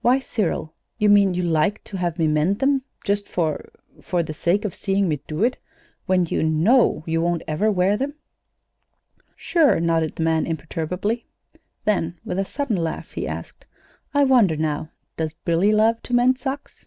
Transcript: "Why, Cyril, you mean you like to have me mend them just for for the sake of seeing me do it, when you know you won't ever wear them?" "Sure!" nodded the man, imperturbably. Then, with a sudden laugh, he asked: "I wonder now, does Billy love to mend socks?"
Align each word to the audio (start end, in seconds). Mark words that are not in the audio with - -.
"Why, 0.00 0.20
Cyril, 0.20 0.74
you 0.96 1.08
mean 1.08 1.34
you 1.34 1.42
like 1.42 1.82
to 1.82 1.96
have 1.96 2.16
me 2.16 2.28
mend 2.28 2.60
them 2.60 2.84
just 3.02 3.26
for 3.28 3.68
for 4.00 4.22
the 4.22 4.32
sake 4.32 4.64
of 4.64 4.76
seeing 4.76 5.08
me 5.08 5.20
do 5.26 5.42
it, 5.42 5.56
when 6.06 6.24
you 6.24 6.44
know 6.44 7.02
you 7.04 7.20
won't 7.20 7.42
ever 7.48 7.68
wear 7.68 7.96
them?" 7.96 8.14
"Sure!" 9.34 9.80
nodded 9.80 10.14
the 10.14 10.22
man, 10.22 10.46
imperturbably. 10.46 11.26
Then, 11.84 12.16
with 12.24 12.38
a 12.38 12.44
sudden 12.44 12.76
laugh, 12.76 13.10
he 13.10 13.26
asked: 13.26 13.66
"I 14.14 14.22
wonder 14.22 14.54
now, 14.56 14.90
does 15.16 15.34
Billy 15.44 15.72
love 15.72 16.00
to 16.04 16.14
mend 16.14 16.38
socks?" 16.38 16.86